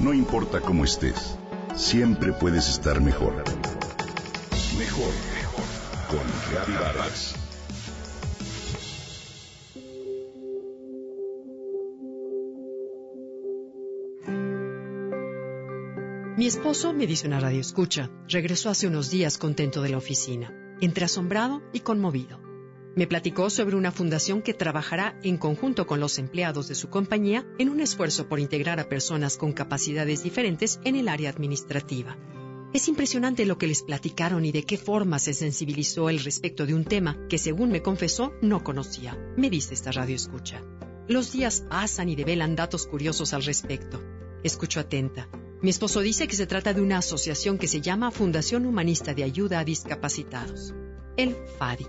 No 0.00 0.14
importa 0.14 0.62
cómo 0.62 0.84
estés, 0.84 1.36
siempre 1.76 2.32
puedes 2.32 2.70
estar 2.70 3.02
mejor. 3.02 3.44
Mejor, 4.78 5.12
mejor. 5.34 5.64
Con 6.08 6.20
Reavivadas. 6.50 7.34
Mi 16.38 16.46
esposo, 16.46 16.94
me 16.94 17.06
dice 17.06 17.26
una 17.26 17.38
radio 17.38 17.60
escucha, 17.60 18.10
regresó 18.26 18.70
hace 18.70 18.86
unos 18.86 19.10
días 19.10 19.36
contento 19.36 19.82
de 19.82 19.90
la 19.90 19.98
oficina, 19.98 20.76
entre 20.80 21.04
asombrado 21.04 21.60
y 21.74 21.80
conmovido. 21.80 22.49
Me 22.96 23.06
platicó 23.06 23.50
sobre 23.50 23.76
una 23.76 23.92
fundación 23.92 24.42
que 24.42 24.52
trabajará 24.52 25.18
en 25.22 25.36
conjunto 25.36 25.86
con 25.86 26.00
los 26.00 26.18
empleados 26.18 26.66
de 26.66 26.74
su 26.74 26.88
compañía 26.88 27.46
en 27.58 27.68
un 27.68 27.80
esfuerzo 27.80 28.28
por 28.28 28.40
integrar 28.40 28.80
a 28.80 28.88
personas 28.88 29.36
con 29.36 29.52
capacidades 29.52 30.24
diferentes 30.24 30.80
en 30.84 30.96
el 30.96 31.08
área 31.08 31.30
administrativa. 31.30 32.16
Es 32.72 32.88
impresionante 32.88 33.46
lo 33.46 33.58
que 33.58 33.66
les 33.66 33.82
platicaron 33.82 34.44
y 34.44 34.52
de 34.52 34.64
qué 34.64 34.76
forma 34.76 35.18
se 35.18 35.34
sensibilizó 35.34 36.08
el 36.08 36.20
respecto 36.20 36.66
de 36.66 36.74
un 36.74 36.84
tema 36.84 37.16
que, 37.28 37.38
según 37.38 37.70
me 37.70 37.82
confesó, 37.82 38.32
no 38.42 38.62
conocía. 38.62 39.16
Me 39.36 39.50
dice 39.50 39.74
esta 39.74 39.92
radio 39.92 40.16
escucha. 40.16 40.62
Los 41.08 41.32
días 41.32 41.64
pasan 41.68 42.08
y 42.08 42.16
develan 42.16 42.54
datos 42.54 42.86
curiosos 42.86 43.34
al 43.34 43.44
respecto. 43.44 44.00
Escucho 44.44 44.78
atenta. 44.78 45.28
Mi 45.62 45.70
esposo 45.70 46.00
dice 46.00 46.28
que 46.28 46.36
se 46.36 46.46
trata 46.46 46.72
de 46.72 46.80
una 46.80 46.98
asociación 46.98 47.58
que 47.58 47.66
se 47.68 47.80
llama 47.80 48.10
Fundación 48.10 48.64
Humanista 48.66 49.14
de 49.14 49.24
Ayuda 49.24 49.58
a 49.58 49.64
Discapacitados, 49.64 50.72
el 51.16 51.36
FADI. 51.58 51.86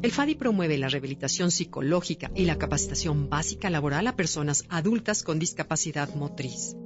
El 0.00 0.12
FADI 0.12 0.36
promueve 0.36 0.78
la 0.78 0.88
rehabilitación 0.88 1.50
psicológica 1.50 2.30
y 2.36 2.44
la 2.44 2.56
capacitación 2.56 3.28
básica 3.28 3.68
laboral 3.68 4.06
a 4.06 4.14
personas 4.14 4.64
adultas 4.68 5.24
con 5.24 5.40
discapacidad 5.40 6.14
motriz. 6.14 6.76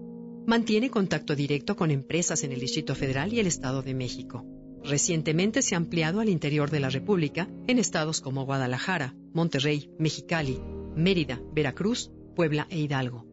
Mantiene 0.47 0.91
contacto 0.91 1.37
directo 1.37 1.77
con 1.77 1.91
empresas 1.91 2.43
en 2.43 2.53
el 2.53 2.61
Distrito 2.61 2.95
Federal 2.95 3.35
y 3.35 3.39
el 3.39 3.47
Estado 3.47 3.83
de 3.83 3.93
México. 3.93 4.47
Recientemente 4.83 5.61
se 5.61 5.75
ha 5.75 5.79
ampliado 5.79 6.21
al 6.21 6.31
interior 6.31 6.71
de 6.71 6.81
la 6.81 6.89
República 6.89 7.51
en 7.67 7.79
estados 7.79 8.23
como 8.23 8.47
Guadalajara, 8.47 9.15
Monterrey, 9.35 9.91
Mexicali, 9.99 10.59
Mérida, 10.97 11.39
Veracruz, 11.53 12.11
Puebla 12.35 12.67
e 12.71 12.81
Hidalgo. 12.81 13.27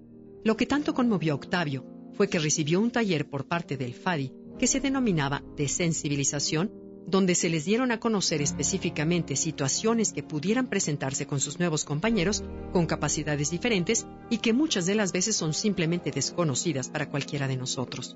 Lo 0.44 0.58
que 0.58 0.66
tanto 0.66 0.94
conmovió 0.94 1.32
a 1.32 1.36
Octavio 1.38 1.86
fue 2.16 2.28
que 2.28 2.40
recibió 2.40 2.82
un 2.82 2.92
taller 2.92 3.30
por 3.30 3.48
parte 3.48 3.78
del 3.78 3.94
FADI 3.94 4.34
que 4.60 4.68
se 4.68 4.82
denominaba 4.82 5.42
de 5.56 5.70
sensibilización 5.70 6.89
donde 7.10 7.36
se 7.36 7.50
les 7.50 7.66
dieron 7.66 7.92
a 7.92 8.00
conocer 8.00 8.42
específicamente 8.42 9.36
situaciones 9.36 10.14
que 10.14 10.24
pudieran 10.24 10.68
presentarse 10.68 11.26
con 11.26 11.40
sus 11.40 11.60
nuevos 11.60 11.86
compañeros 11.86 12.44
con 12.72 12.86
capacidades 12.86 13.50
diferentes 13.50 14.06
y 14.30 14.38
que 14.38 14.54
muchas 14.54 14.86
de 14.86 14.96
las 14.96 15.12
veces 15.12 15.36
son 15.36 15.54
simplemente 15.54 16.12
desconocidas 16.12 16.90
para 16.90 17.10
cualquiera 17.10 17.48
de 17.48 17.58
nosotros. 17.58 18.16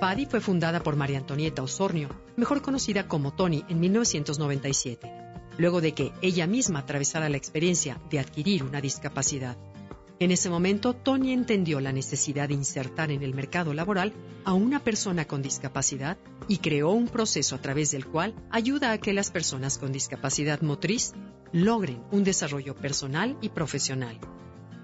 FADI 0.00 0.24
fue 0.24 0.40
fundada 0.40 0.82
por 0.82 0.96
María 0.96 1.18
Antonieta 1.18 1.62
Osornio, 1.62 2.08
mejor 2.36 2.62
conocida 2.62 3.06
como 3.06 3.34
Tony, 3.34 3.64
en 3.68 3.80
1997, 3.80 5.12
luego 5.58 5.82
de 5.82 5.92
que 5.92 6.12
ella 6.22 6.46
misma 6.46 6.78
atravesara 6.78 7.28
la 7.28 7.36
experiencia 7.36 8.00
de 8.08 8.18
adquirir 8.18 8.64
una 8.64 8.80
discapacidad. 8.80 9.58
En 10.20 10.30
ese 10.30 10.50
momento, 10.50 10.92
Tony 10.92 11.32
entendió 11.32 11.80
la 11.80 11.92
necesidad 11.92 12.48
de 12.48 12.54
insertar 12.54 13.10
en 13.10 13.22
el 13.22 13.32
mercado 13.32 13.72
laboral 13.72 14.12
a 14.44 14.52
una 14.52 14.84
persona 14.84 15.26
con 15.26 15.40
discapacidad 15.40 16.18
y 16.46 16.58
creó 16.58 16.90
un 16.90 17.08
proceso 17.08 17.54
a 17.56 17.62
través 17.62 17.92
del 17.92 18.04
cual 18.04 18.34
ayuda 18.50 18.92
a 18.92 18.98
que 18.98 19.14
las 19.14 19.30
personas 19.30 19.78
con 19.78 19.92
discapacidad 19.92 20.60
motriz 20.60 21.14
logren 21.52 22.02
un 22.10 22.22
desarrollo 22.22 22.76
personal 22.76 23.38
y 23.40 23.48
profesional. 23.48 24.20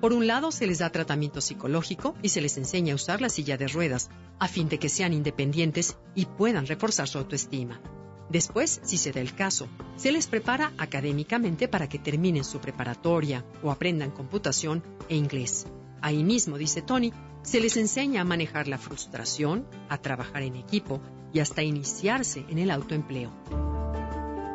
Por 0.00 0.14
un 0.14 0.26
lado, 0.26 0.52
se 0.52 0.66
les 0.66 0.78
da 0.78 0.88
tratamiento 0.88 1.42
psicológico 1.42 2.14
y 2.22 2.30
se 2.30 2.40
les 2.40 2.56
enseña 2.56 2.94
a 2.94 2.96
usar 2.96 3.20
la 3.20 3.28
silla 3.28 3.58
de 3.58 3.68
ruedas, 3.68 4.08
a 4.38 4.48
fin 4.48 4.70
de 4.70 4.78
que 4.78 4.88
sean 4.88 5.12
independientes 5.12 5.98
y 6.14 6.24
puedan 6.24 6.66
reforzar 6.66 7.08
su 7.08 7.18
autoestima. 7.18 7.78
Después, 8.28 8.80
si 8.82 8.96
se 8.96 9.12
da 9.12 9.20
el 9.20 9.34
caso, 9.34 9.68
se 9.96 10.10
les 10.10 10.26
prepara 10.26 10.72
académicamente 10.78 11.68
para 11.68 11.88
que 11.88 11.98
terminen 11.98 12.44
su 12.44 12.58
preparatoria 12.58 13.44
o 13.62 13.70
aprendan 13.70 14.10
computación 14.10 14.82
e 15.08 15.16
inglés. 15.16 15.66
Ahí 16.02 16.24
mismo, 16.24 16.58
dice 16.58 16.82
Tony, 16.82 17.12
se 17.42 17.60
les 17.60 17.76
enseña 17.76 18.22
a 18.22 18.24
manejar 18.24 18.66
la 18.66 18.78
frustración, 18.78 19.66
a 19.88 19.98
trabajar 19.98 20.42
en 20.42 20.56
equipo 20.56 21.00
y 21.32 21.38
hasta 21.38 21.62
iniciarse 21.62 22.44
en 22.48 22.58
el 22.58 22.70
autoempleo. 22.70 23.32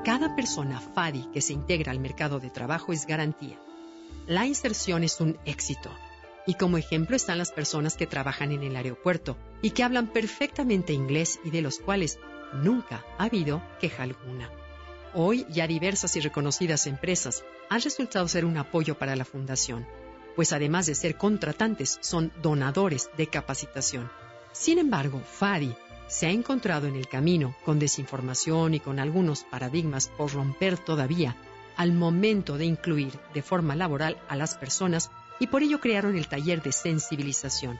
Cada 0.03 0.35
persona 0.35 0.81
FADI 0.81 1.29
que 1.31 1.41
se 1.41 1.53
integra 1.53 1.91
al 1.91 1.99
mercado 1.99 2.39
de 2.39 2.49
trabajo 2.49 2.91
es 2.91 3.05
garantía. 3.05 3.61
La 4.27 4.45
inserción 4.45 5.03
es 5.03 5.21
un 5.21 5.37
éxito. 5.45 5.89
Y 6.47 6.55
como 6.55 6.77
ejemplo 6.77 7.15
están 7.15 7.37
las 7.37 7.51
personas 7.51 7.95
que 7.95 8.07
trabajan 8.07 8.51
en 8.51 8.63
el 8.63 8.75
aeropuerto 8.75 9.37
y 9.61 9.69
que 9.71 9.83
hablan 9.83 10.07
perfectamente 10.07 10.91
inglés 10.91 11.39
y 11.43 11.51
de 11.51 11.61
los 11.61 11.77
cuales 11.77 12.17
nunca 12.53 13.03
ha 13.17 13.25
habido 13.25 13.61
queja 13.79 14.03
alguna. 14.03 14.49
Hoy 15.13 15.45
ya 15.49 15.67
diversas 15.67 16.15
y 16.15 16.21
reconocidas 16.21 16.87
empresas 16.87 17.43
han 17.69 17.81
resultado 17.81 18.27
ser 18.27 18.45
un 18.45 18.57
apoyo 18.57 18.97
para 18.97 19.15
la 19.15 19.25
fundación, 19.25 19.85
pues 20.35 20.53
además 20.53 20.85
de 20.85 20.95
ser 20.95 21.17
contratantes, 21.17 21.97
son 22.01 22.31
donadores 22.41 23.09
de 23.17 23.27
capacitación. 23.27 24.09
Sin 24.53 24.79
embargo, 24.79 25.19
FADI 25.19 25.75
se 26.07 26.27
ha 26.27 26.31
encontrado 26.31 26.87
en 26.87 26.95
el 26.95 27.07
camino 27.07 27.55
con 27.63 27.79
desinformación 27.79 28.73
y 28.73 28.79
con 28.79 28.99
algunos 28.99 29.43
paradigmas 29.43 30.09
por 30.09 30.33
romper 30.33 30.77
todavía 30.77 31.35
al 31.77 31.93
momento 31.93 32.57
de 32.57 32.65
incluir 32.65 33.13
de 33.33 33.41
forma 33.41 33.75
laboral 33.75 34.17
a 34.27 34.35
las 34.35 34.55
personas 34.55 35.09
y 35.39 35.47
por 35.47 35.63
ello 35.63 35.79
crearon 35.79 36.17
el 36.17 36.27
taller 36.27 36.61
de 36.61 36.71
sensibilización, 36.71 37.79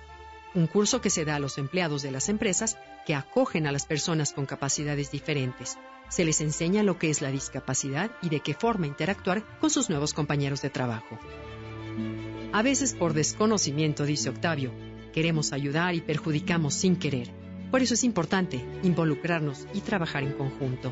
un 0.53 0.67
curso 0.67 1.01
que 1.01 1.09
se 1.09 1.25
da 1.25 1.35
a 1.35 1.39
los 1.39 1.57
empleados 1.57 2.01
de 2.01 2.11
las 2.11 2.29
empresas 2.29 2.77
que 3.05 3.15
acogen 3.15 3.67
a 3.67 3.71
las 3.71 3.85
personas 3.85 4.33
con 4.33 4.45
capacidades 4.45 5.11
diferentes. 5.11 5.77
Se 6.09 6.25
les 6.25 6.41
enseña 6.41 6.83
lo 6.83 6.99
que 6.99 7.09
es 7.09 7.21
la 7.21 7.31
discapacidad 7.31 8.11
y 8.21 8.29
de 8.29 8.41
qué 8.41 8.53
forma 8.53 8.87
interactuar 8.87 9.43
con 9.59 9.69
sus 9.69 9.89
nuevos 9.89 10.13
compañeros 10.13 10.61
de 10.61 10.69
trabajo. 10.69 11.17
A 12.51 12.61
veces 12.61 12.93
por 12.93 13.13
desconocimiento, 13.13 14.05
dice 14.05 14.29
Octavio, 14.29 14.71
queremos 15.13 15.53
ayudar 15.53 15.95
y 15.95 16.01
perjudicamos 16.01 16.73
sin 16.73 16.97
querer. 16.97 17.31
Por 17.71 17.81
eso 17.81 17.93
es 17.93 18.03
importante 18.03 18.65
involucrarnos 18.83 19.67
y 19.73 19.79
trabajar 19.79 20.23
en 20.23 20.33
conjunto. 20.33 20.91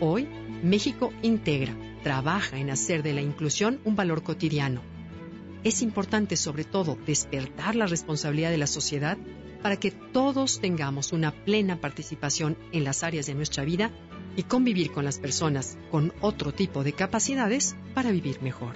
Hoy, 0.00 0.28
México 0.62 1.12
integra, 1.22 1.74
trabaja 2.02 2.58
en 2.58 2.68
hacer 2.68 3.02
de 3.02 3.14
la 3.14 3.22
inclusión 3.22 3.80
un 3.84 3.96
valor 3.96 4.22
cotidiano 4.22 4.91
es 5.64 5.82
importante 5.82 6.36
sobre 6.36 6.64
todo 6.64 6.98
despertar 7.06 7.76
la 7.76 7.86
responsabilidad 7.86 8.50
de 8.50 8.58
la 8.58 8.66
sociedad 8.66 9.16
para 9.62 9.76
que 9.76 9.92
todos 9.92 10.60
tengamos 10.60 11.12
una 11.12 11.30
plena 11.44 11.80
participación 11.80 12.56
en 12.72 12.84
las 12.84 13.02
áreas 13.04 13.26
de 13.26 13.34
nuestra 13.34 13.64
vida 13.64 13.90
y 14.36 14.42
convivir 14.42 14.90
con 14.90 15.04
las 15.04 15.18
personas 15.18 15.78
con 15.90 16.12
otro 16.20 16.52
tipo 16.52 16.82
de 16.82 16.94
capacidades 16.94 17.76
para 17.94 18.10
vivir 18.10 18.42
mejor. 18.42 18.74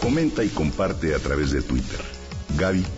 Comenta 0.00 0.42
y 0.42 0.48
comparte 0.48 1.14
a 1.14 1.18
través 1.18 1.50
de 1.50 1.60
Twitter. 1.60 2.00
Gaby-Vargas. 2.56 2.97